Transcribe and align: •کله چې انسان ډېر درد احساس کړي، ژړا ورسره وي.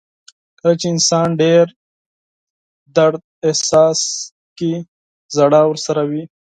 •کله 0.59 0.73
چې 0.81 0.87
انسان 0.93 1.27
ډېر 1.41 1.65
درد 2.95 3.21
احساس 3.47 3.99
کړي، 4.57 4.73
ژړا 5.35 5.61
ورسره 5.67 6.01
وي. 6.09 6.23